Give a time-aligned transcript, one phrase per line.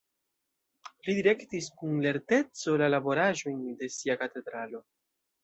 [1.07, 4.83] Li direktis kun lerteco la laboraĵojn de sia katedralo.